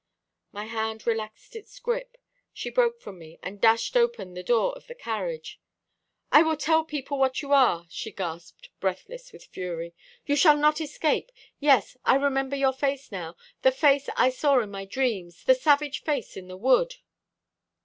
"My 0.51 0.65
hand 0.65 1.05
relaxed 1.05 1.55
its 1.55 1.77
grip; 1.77 2.17
she 2.51 2.71
broke 2.71 2.99
from 2.99 3.19
me, 3.19 3.37
and 3.43 3.61
dashed 3.61 3.95
open 3.95 4.33
the 4.33 4.41
door 4.41 4.73
of 4.73 4.87
the 4.87 4.95
carriage. 4.95 5.61
'I 6.31 6.41
will 6.41 6.57
tell 6.57 6.83
people 6.83 7.19
what 7.19 7.43
you 7.43 7.51
are!' 7.53 7.85
she 7.87 8.11
gasped, 8.11 8.71
breathless 8.79 9.31
with 9.31 9.45
fury. 9.45 9.93
'You 10.25 10.35
shall 10.35 10.57
not 10.57 10.81
escape. 10.81 11.31
Yes, 11.59 11.97
I 12.03 12.15
remember 12.15 12.55
your 12.55 12.73
face 12.73 13.11
now 13.11 13.35
the 13.61 13.71
face 13.71 14.09
I 14.15 14.31
saw 14.31 14.57
in 14.61 14.71
my 14.71 14.85
dreams 14.85 15.43
the 15.43 15.53
savage 15.53 16.01
face 16.01 16.35
in 16.35 16.47
the 16.47 16.57
wood.' 16.57 16.95